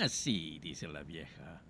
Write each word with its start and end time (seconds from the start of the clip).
Así, 0.00 0.58
dice 0.58 0.88
la 0.88 1.04
vieja. 1.04 1.62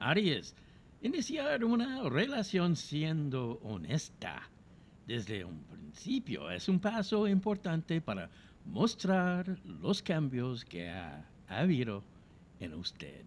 Aries, 0.00 0.56
iniciar 1.00 1.64
una 1.64 2.08
relación 2.08 2.74
siendo 2.74 3.60
honesta 3.62 4.42
desde 5.06 5.44
un 5.44 5.62
principio 5.64 6.50
es 6.50 6.68
un 6.68 6.80
paso 6.80 7.28
importante 7.28 8.00
para 8.00 8.28
mostrar 8.64 9.60
los 9.64 10.02
cambios 10.02 10.64
que 10.64 10.90
ha, 10.90 11.24
habido 11.46 12.02
en 12.58 12.74
usted. 12.74 13.24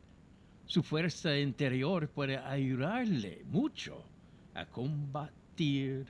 Su 0.66 0.84
fuerza 0.84 1.38
interior 1.38 2.10
puede 2.10 2.38
ayudarle 2.38 3.46
mucho 3.46 4.04
a 4.54 4.66
combatir 4.66 6.08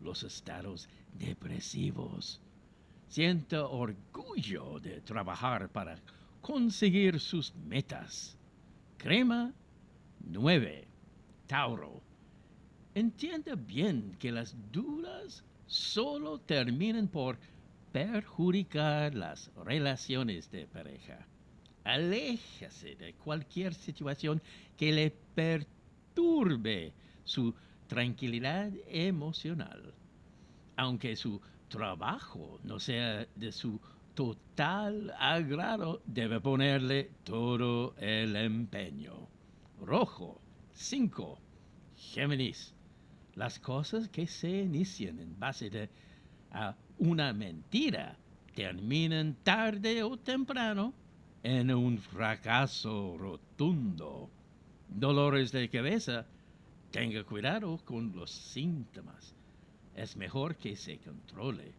los 0.00 0.22
estados 0.22 0.88
depresivos. 1.12 2.40
Sienta 3.08 3.66
orgullo 3.66 4.80
de 4.80 5.02
trabajar 5.02 5.68
para 5.68 5.98
conseguir 6.46 7.18
sus 7.18 7.52
metas. 7.56 8.38
Crema 8.98 9.52
9. 10.20 10.86
Tauro. 11.48 12.00
Entienda 12.94 13.56
bien 13.56 14.16
que 14.20 14.30
las 14.30 14.54
dudas 14.70 15.42
solo 15.66 16.38
terminan 16.38 17.08
por 17.08 17.36
perjudicar 17.90 19.12
las 19.16 19.50
relaciones 19.64 20.48
de 20.52 20.68
pareja. 20.68 21.26
Aléjase 21.82 22.94
de 22.94 23.14
cualquier 23.14 23.74
situación 23.74 24.40
que 24.76 24.92
le 24.92 25.10
perturbe 25.34 26.92
su 27.24 27.52
tranquilidad 27.88 28.70
emocional. 28.86 29.92
Aunque 30.76 31.16
su 31.16 31.40
trabajo 31.68 32.60
no 32.62 32.78
sea 32.78 33.26
de 33.34 33.50
su 33.50 33.80
total 34.16 35.12
agrado, 35.18 36.00
debe 36.06 36.40
ponerle 36.40 37.10
todo 37.22 37.94
el 37.98 38.34
empeño. 38.34 39.28
Rojo 39.78 40.40
5. 40.72 41.38
Géminis. 41.96 42.74
Las 43.34 43.58
cosas 43.58 44.08
que 44.08 44.26
se 44.26 44.48
inician 44.48 45.20
en 45.20 45.38
base 45.38 45.90
a 46.50 46.74
una 46.98 47.34
mentira 47.34 48.16
terminan 48.54 49.36
tarde 49.42 50.02
o 50.02 50.16
temprano 50.16 50.94
en 51.42 51.70
un 51.70 51.98
fracaso 51.98 53.16
rotundo. 53.18 54.30
Dolores 54.88 55.52
de 55.52 55.68
cabeza. 55.68 56.26
Tenga 56.90 57.22
cuidado 57.24 57.78
con 57.84 58.16
los 58.16 58.30
síntomas. 58.30 59.34
Es 59.94 60.16
mejor 60.16 60.56
que 60.56 60.74
se 60.74 60.96
controle. 60.96 61.74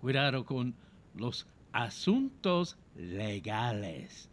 Cuidado 0.00 0.44
con 0.44 0.72
los 1.14 1.46
asuntos 1.72 2.76
legales. 2.96 4.28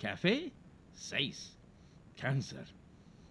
Café 0.00 0.52
6. 0.94 1.56
Cáncer. 2.16 2.66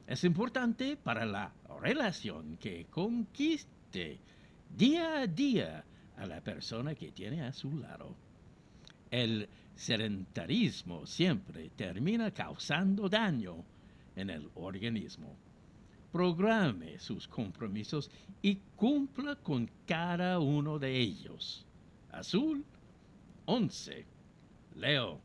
Es 0.07 0.23
importante 0.23 0.97
para 0.97 1.25
la 1.25 1.53
relación 1.79 2.57
que 2.57 2.85
conquiste 2.89 4.19
día 4.75 5.21
a 5.21 5.27
día 5.27 5.85
a 6.17 6.25
la 6.25 6.41
persona 6.41 6.95
que 6.95 7.11
tiene 7.11 7.43
a 7.43 7.53
su 7.53 7.77
lado. 7.77 8.15
El 9.09 9.47
sedentarismo 9.75 11.05
siempre 11.05 11.69
termina 11.75 12.31
causando 12.31 13.09
daño 13.09 13.63
en 14.15 14.29
el 14.29 14.49
organismo. 14.55 15.35
Programe 16.11 16.99
sus 16.99 17.27
compromisos 17.27 18.11
y 18.41 18.55
cumpla 18.75 19.35
con 19.35 19.69
cada 19.85 20.39
uno 20.39 20.77
de 20.77 20.97
ellos. 20.97 21.65
Azul 22.11 22.65
11. 23.45 24.05
Leo. 24.75 25.21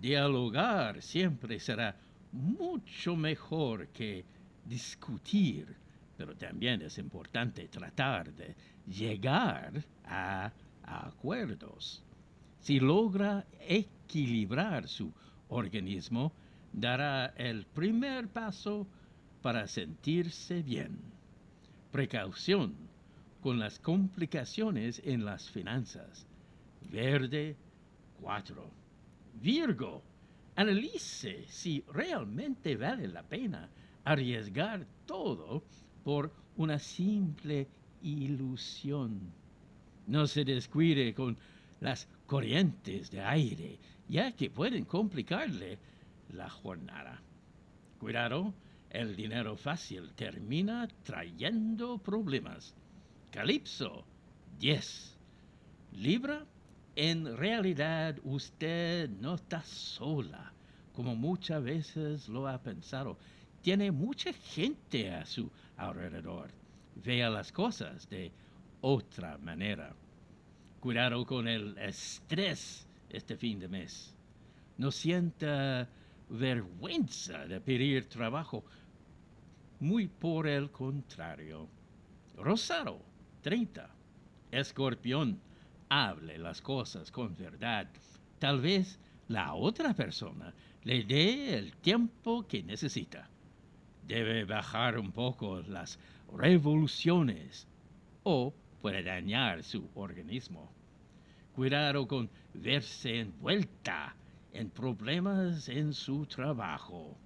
Dialogar 0.00 1.02
siempre 1.02 1.58
será 1.58 1.94
mucho 2.32 3.16
mejor 3.16 3.88
que 3.88 4.24
discutir, 4.64 5.66
pero 6.16 6.34
también 6.36 6.82
es 6.82 6.98
importante 6.98 7.68
tratar 7.68 8.32
de 8.32 8.54
llegar 8.86 9.84
a 10.04 10.50
acuerdos. 10.82 12.02
Si 12.60 12.78
logra 12.78 13.46
equilibrar 13.60 14.86
su 14.88 15.12
organismo, 15.48 16.32
dará 16.72 17.26
el 17.36 17.66
primer 17.66 18.28
paso 18.28 18.86
para 19.42 19.66
sentirse 19.66 20.62
bien. 20.62 20.98
Precaución 21.90 22.74
con 23.40 23.58
las 23.58 23.78
complicaciones 23.78 25.00
en 25.04 25.24
las 25.24 25.50
finanzas. 25.50 26.26
Verde 26.90 27.56
4. 28.20 28.70
Virgo, 29.40 30.02
analice 30.56 31.44
si 31.48 31.84
realmente 31.92 32.76
vale 32.76 33.06
la 33.06 33.22
pena 33.22 33.68
arriesgar 34.04 34.84
todo 35.06 35.62
por 36.02 36.32
una 36.56 36.78
simple 36.78 37.68
ilusión. 38.02 39.20
No 40.08 40.26
se 40.26 40.44
descuide 40.44 41.14
con 41.14 41.38
las 41.80 42.08
corrientes 42.26 43.10
de 43.10 43.20
aire, 43.20 43.78
ya 44.08 44.32
que 44.32 44.50
pueden 44.50 44.84
complicarle 44.84 45.78
la 46.32 46.50
jornada. 46.50 47.22
Cuidado, 47.98 48.52
el 48.90 49.14
dinero 49.14 49.56
fácil 49.56 50.12
termina 50.14 50.88
trayendo 51.04 51.98
problemas. 51.98 52.74
Calipso 53.30 54.04
10. 54.58 55.16
Libra, 55.92 56.44
en 57.02 57.34
realidad 57.34 58.18
usted 58.24 59.08
no 59.08 59.36
está 59.36 59.62
sola, 59.62 60.52
como 60.92 61.16
muchas 61.16 61.62
veces 61.64 62.28
lo 62.28 62.46
ha 62.46 62.60
pensado. 62.60 63.16
Tiene 63.62 63.90
mucha 63.90 64.34
gente 64.34 65.10
a 65.10 65.24
su 65.24 65.50
alrededor. 65.78 66.50
Vea 66.96 67.30
las 67.30 67.52
cosas 67.52 68.06
de 68.10 68.30
otra 68.82 69.38
manera. 69.38 69.94
Cuidado 70.78 71.24
con 71.24 71.48
el 71.48 71.78
estrés 71.78 72.86
este 73.08 73.34
fin 73.34 73.58
de 73.60 73.68
mes. 73.68 74.14
No 74.76 74.90
sienta 74.90 75.88
vergüenza 76.28 77.46
de 77.46 77.62
pedir 77.62 78.10
trabajo. 78.10 78.62
Muy 79.78 80.06
por 80.06 80.46
el 80.46 80.70
contrario. 80.70 81.66
Rosado, 82.36 83.00
30. 83.40 83.88
Escorpión, 84.50 85.40
hable 85.90 86.38
las 86.38 86.62
cosas 86.62 87.10
con 87.10 87.36
verdad. 87.36 87.86
Tal 88.38 88.60
vez 88.60 88.98
la 89.28 89.52
otra 89.54 89.92
persona 89.92 90.54
le 90.84 91.04
dé 91.04 91.58
el 91.58 91.72
tiempo 91.76 92.46
que 92.46 92.62
necesita. 92.62 93.28
Debe 94.06 94.44
bajar 94.44 94.98
un 94.98 95.12
poco 95.12 95.60
las 95.60 95.98
revoluciones 96.32 97.66
o 98.22 98.54
puede 98.80 99.02
dañar 99.02 99.62
su 99.62 99.88
organismo. 99.94 100.72
Cuidado 101.54 102.06
con 102.06 102.30
verse 102.54 103.20
envuelta 103.20 104.14
en 104.52 104.70
problemas 104.70 105.68
en 105.68 105.92
su 105.92 106.24
trabajo. 106.26 107.16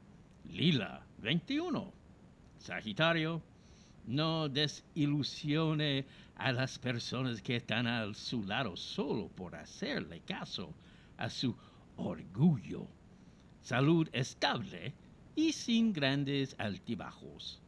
Lila 0.51 1.07
21. 1.19 1.93
Sagitario, 2.59 3.43
no 4.07 4.49
desilusione 4.49 6.07
a 6.37 6.53
las 6.53 6.79
personas 6.79 7.41
que 7.41 7.57
están 7.57 7.87
a 7.87 8.13
su 8.15 8.45
lado 8.45 8.77
solo 8.77 9.29
por 9.29 9.55
hacerle 9.55 10.21
caso 10.21 10.73
a 11.17 11.31
su 11.31 11.55
orgullo. 11.97 12.87
Salud 13.63 14.09
estable 14.13 14.93
y 15.35 15.53
sin 15.53 15.93
grandes 15.93 16.55
altibajos. 16.59 17.61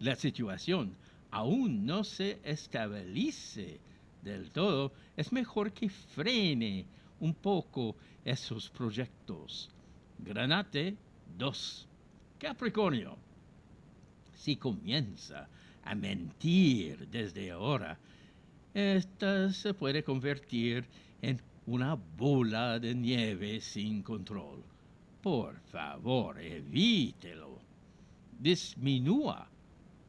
La 0.00 0.16
situación 0.16 0.96
aún 1.30 1.86
no 1.86 2.04
se 2.04 2.40
estabilice 2.42 3.80
del 4.22 4.50
todo, 4.50 4.92
es 5.16 5.32
mejor 5.32 5.72
que 5.72 5.88
frene 5.88 6.86
un 7.20 7.34
poco 7.34 7.96
esos 8.24 8.70
proyectos. 8.70 9.70
Granate 10.18 10.96
2. 11.38 11.88
Capricornio. 12.38 13.16
Si 14.34 14.56
comienza 14.56 15.48
a 15.84 15.94
mentir 15.94 17.08
desde 17.08 17.50
ahora, 17.50 17.98
esta 18.74 19.52
se 19.52 19.74
puede 19.74 20.02
convertir 20.02 20.86
en 21.20 21.40
una 21.66 21.94
bola 21.94 22.78
de 22.78 22.94
nieve 22.94 23.60
sin 23.60 24.02
control. 24.02 24.62
Por 25.22 25.60
favor, 25.60 26.40
evítelo. 26.40 27.60
Disminúa 28.38 29.48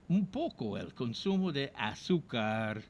un 0.07 0.25
poco 0.27 0.77
el 0.77 0.93
consumo 0.93 1.51
de 1.51 1.71
azúcar. 1.75 2.83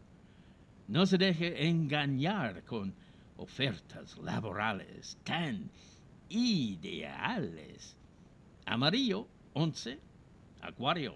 No 0.87 1.05
se 1.05 1.17
deje 1.17 1.67
engañar 1.67 2.63
con 2.63 2.93
ofertas 3.37 4.17
laborales 4.19 5.17
tan 5.23 5.69
ideales. 6.29 7.95
Amarillo, 8.65 9.27
11. 9.53 9.99
Acuario. 10.61 11.15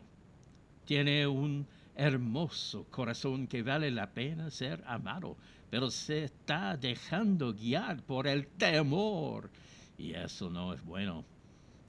Tiene 0.87 1.27
un 1.27 1.67
hermoso 1.97 2.85
corazón 2.89 3.45
que 3.47 3.61
vale 3.61 3.91
la 3.91 4.09
pena 4.09 4.49
ser 4.49 4.81
amado, 4.87 5.35
pero 5.69 5.91
se 5.91 6.23
está 6.23 6.77
dejando 6.77 7.53
guiar 7.53 8.01
por 8.03 8.25
el 8.25 8.47
temor 8.47 9.49
y 9.97 10.13
eso 10.13 10.49
no 10.49 10.73
es 10.73 10.81
bueno. 10.85 11.25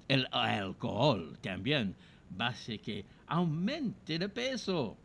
El 0.08 0.26
alcohol 0.32 1.38
también 1.40 1.94
hace 2.40 2.80
que 2.80 3.04
aumente 3.28 4.18
de 4.18 4.28
peso. 4.28 4.96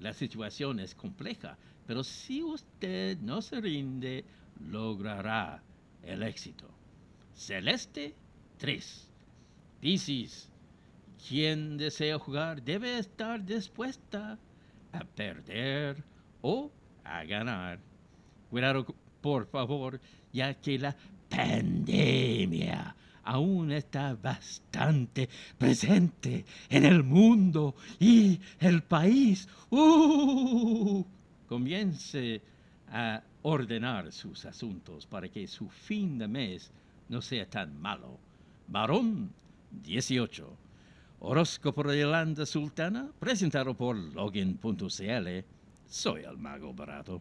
La 0.00 0.12
situación 0.12 0.80
es 0.80 0.96
compleja, 0.96 1.56
pero 1.86 2.02
si 2.02 2.42
usted 2.42 3.16
no 3.20 3.40
se 3.42 3.60
rinde, 3.60 4.24
logrará 4.58 5.62
el 6.02 6.24
éxito. 6.24 6.68
Celeste 7.32 8.12
3. 8.58 9.08
Piscis. 9.80 10.49
Quien 11.28 11.76
desea 11.76 12.18
jugar 12.18 12.62
debe 12.62 12.98
estar 12.98 13.44
dispuesta 13.44 14.38
a 14.92 15.04
perder 15.04 16.02
o 16.42 16.70
a 17.04 17.24
ganar. 17.24 17.78
Cuidado, 18.50 18.86
por 19.20 19.46
favor, 19.46 20.00
ya 20.32 20.54
que 20.54 20.78
la 20.78 20.96
pandemia 21.28 22.94
aún 23.22 23.70
está 23.70 24.14
bastante 24.14 25.28
presente 25.56 26.44
en 26.68 26.84
el 26.84 27.04
mundo 27.04 27.74
y 27.98 28.40
el 28.58 28.82
país. 28.82 29.48
¡Uh! 29.70 31.04
Comience 31.48 32.40
a 32.88 33.22
ordenar 33.42 34.10
sus 34.12 34.44
asuntos 34.44 35.06
para 35.06 35.28
que 35.28 35.46
su 35.46 35.68
fin 35.68 36.18
de 36.18 36.28
mes 36.28 36.70
no 37.08 37.22
sea 37.22 37.46
tan 37.46 37.80
malo. 37.80 38.18
Varón 38.68 39.30
18. 39.84 40.69
Horóscopo 41.22 41.82
de 41.82 42.00
Yolanda 42.00 42.46
Sultana, 42.46 43.10
presentado 43.18 43.74
por 43.74 43.94
login.cl. 43.94 45.44
Soy 45.86 46.22
el 46.24 46.38
mago 46.38 46.72
barato. 46.72 47.20